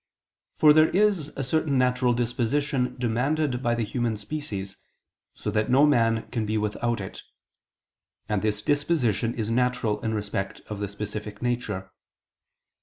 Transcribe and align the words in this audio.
For 0.57 0.73
there 0.73 0.89
is 0.89 1.27
a 1.35 1.43
certain 1.43 1.77
natural 1.77 2.13
disposition 2.13 2.95
demanded 2.97 3.61
by 3.61 3.75
the 3.75 3.85
human 3.85 4.17
species, 4.17 4.75
so 5.35 5.51
that 5.51 5.69
no 5.69 5.85
man 5.85 6.27
can 6.31 6.43
be 6.43 6.57
without 6.57 6.99
it. 6.99 7.21
And 8.27 8.41
this 8.41 8.63
disposition 8.63 9.35
is 9.35 9.51
natural 9.51 10.01
in 10.03 10.15
respect 10.15 10.61
of 10.61 10.79
the 10.79 10.87
specific 10.87 11.39
nature. 11.43 11.91